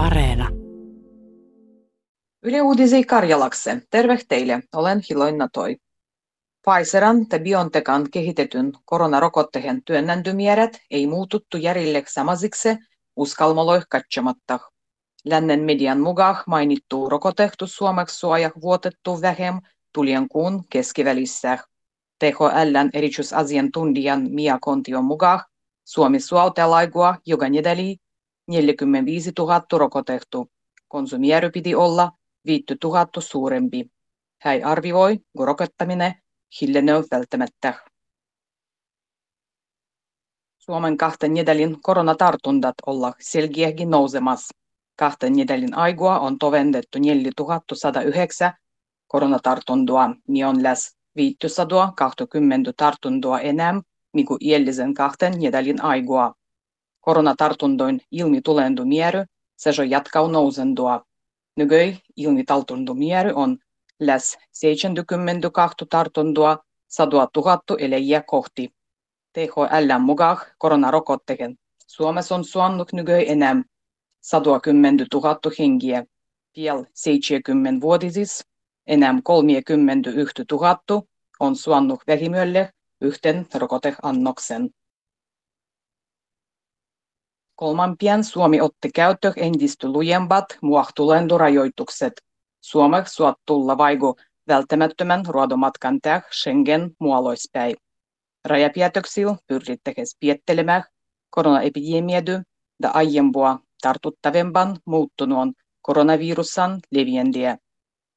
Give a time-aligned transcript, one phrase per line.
[0.00, 0.48] Areena.
[2.42, 3.82] Yle Uudisi Karjalakse.
[3.90, 5.76] Terve teille, olen Hiloinna Toi.
[6.62, 12.68] Pfizeran ja BioNTechan kehitetyn koronarokotteen työnnäntymiärät ei muututtu järille samasiksi
[13.16, 14.58] uskalmoloih katsomatta.
[15.24, 19.60] Lännen median mukaan mainittu rokotehtu suomeksi suojah vuotettu vähem
[19.92, 21.58] tulien kuun keskivälissä.
[22.18, 25.40] THLn erityisasiantuntijan Mia Kontion mukaan
[25.84, 27.96] Suomi suotelaigua joka nedeli
[28.50, 30.50] 45 000 rokotehtu.
[30.88, 32.12] Konsumieri piti olla
[32.46, 33.90] 5 000 suurempi.
[34.40, 36.14] Hän arvioi, kun rokottaminen
[36.60, 37.74] hiljenee välttämättä.
[40.58, 44.54] Suomen kahten nedelin koronatartuntat olla selkeäkin nousemassa.
[44.96, 48.52] Kahten nedelin aigua on tovendettu 4109
[49.06, 56.34] koronatartuntoa, niin on läs 520 tartuntoa enemmän mikä edellisen kahten nedelin aigua.
[58.10, 59.24] Ilmitulendumierry
[59.56, 61.04] se jo jatkau nousendua.
[61.56, 63.58] Nykyi ilmitaltuntumierry on
[64.00, 68.74] läs 72 tartuntoa 100 000 eläjiä kohti.
[69.32, 73.64] THL mukaan koronarokotteen Suomessa on suonnut nykyi enemmän
[74.20, 76.04] 110 000 hengiä.
[76.54, 78.44] Piel 70-vuotisis
[78.86, 81.02] enemmän 31 000
[81.40, 84.70] on suonnut vähimölle yhten rokoteannoksen.
[87.60, 92.12] Kolmampien Suomi otti käyttöön entistä lujemmat muahtulendurajoitukset.
[92.60, 94.16] Suomeksi suottulla vaigu
[94.48, 97.76] välttämättömän ruodomatkan täh Schengen muoloispäin.
[98.44, 100.84] Rajapäätöksillä pyrittekes piettelemään
[101.30, 102.42] koronaepidemiady
[102.82, 105.48] ja aiempua tartuttavempan muuttunut
[105.82, 107.56] koronavirusan leviendiä.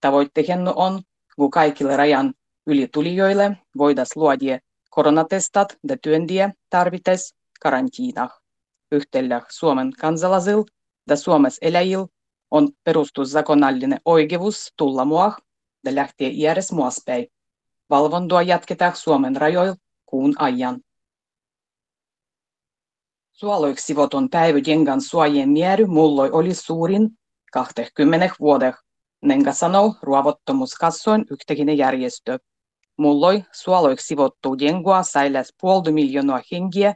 [0.00, 1.02] Tavoitteena on,
[1.36, 2.34] kun kaikille rajan
[2.66, 4.58] ylitulijoille voidaan luoda
[4.90, 8.37] koronatestat ja työntiä tarvites karantiinah.
[8.92, 10.64] Yhtellä Suomen kansalaisilla
[11.08, 12.06] ja Suomessa eläjillä
[12.50, 15.36] on perustuszakonallinen oikeus tulla mua
[15.84, 17.26] ja lähteä iäres muaspäin.
[17.90, 20.80] Valvontoa jatketaan Suomen rajoilla kuun ajan.
[23.32, 27.10] Suoloiksi sivoton päiväjengan suojien määrä mulloi oli suurin
[27.52, 28.74] 20 vuodeh.
[29.22, 32.38] Nenga sanoo ruovottomuuskassoin yhtäkinen järjestö.
[32.96, 36.94] Mulloi suoloiksi sivottuu jengua sai puolta miljoonaa hengiä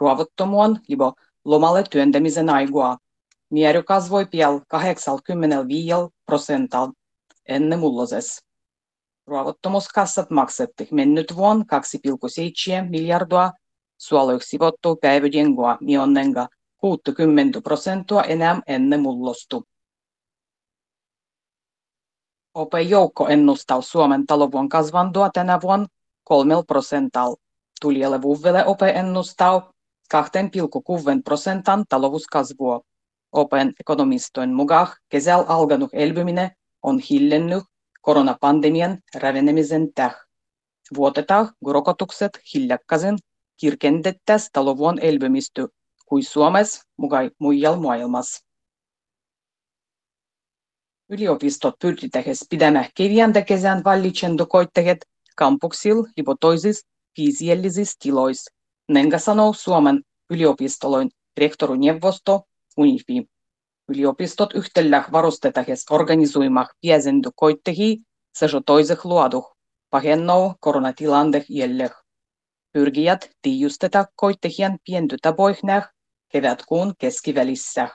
[0.00, 1.12] ruovottomuon libo
[1.44, 2.96] lomalle työntämisen aigua.
[3.50, 5.92] Miery kasvoi pian 85
[6.26, 6.92] prosental
[7.48, 8.42] ennen mulloses.
[9.26, 11.64] Ruovottomuuskassat maksetti mennyt vuonna
[12.82, 13.52] 2,7 miljardia
[13.98, 19.64] suoloiksi sivottuu päiväjengua mionnenga 60 prosenttia enää ennen mullostu.
[22.54, 25.86] OP-joukko ennustaa Suomen talouden kasvantua tänä vuonna
[26.24, 27.36] kolmella prosentalla.
[27.80, 29.73] Tulijalle vuodelle OP ennustaa
[30.14, 32.80] 2,6 prosentan talouskasvua.
[33.32, 36.50] Open ekonomistojen mukaan kesällä alkanut elpyminen
[36.82, 37.64] on hiljennyt
[38.02, 40.16] koronapandemian rävenemisen täh.
[40.96, 43.18] Vuotetaan, rokotukset hiljakkaisen
[43.56, 45.68] kirkentettäisiin talouden elpymistä
[46.06, 48.44] kuin Suomessa mukaan muijalla maailmassa.
[51.08, 56.86] Yliopistot pyrkitähes pidämään keviäntä kesän vallitsendo koittehet kampuksil lipo toisis
[57.16, 58.50] fysiellisis tilois.
[58.88, 62.42] Nenga sanoo Suomen yliopistoloin rehtoruneuvosto
[62.76, 63.26] UNIFI.
[63.88, 67.98] Yliopistot yhtellä varustetahes organisoimah piäsendu koittehi
[68.38, 69.56] se jo toiseh luoduh.
[69.90, 71.90] Pahennoo koronatilandeh jälleh.
[72.72, 75.88] Pyrgijät tiijusteta koittehien pienty tapoihnäh
[76.28, 77.88] kevätkuun keskivälissä.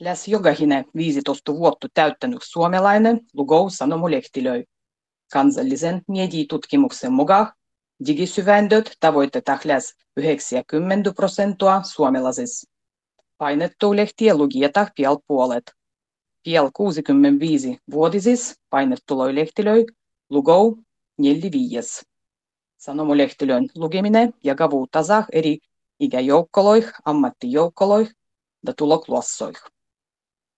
[0.00, 4.64] Läs jokainen 15 vuotta täyttänyt suomalainen lugou sanomulehtilöi.
[5.32, 7.52] Kansallisen mediatutkimuksen mukaan
[8.06, 12.70] digisyvändöt tavoitetaan läs 90 prosenttia suomalaisissa.
[13.38, 15.72] Painettu lehtiä lukijata piel puolet.
[16.42, 19.86] Piel 65-vuotisis painettuloy lehtilöi
[20.30, 20.78] lugou
[21.18, 22.02] 45.
[22.76, 25.58] Sanomulehtilön lukeminen jakavuu tasah eri
[26.00, 28.10] ikäjoukkoloih, ammattijoukkoloih
[28.66, 29.56] ja tulokluossoih.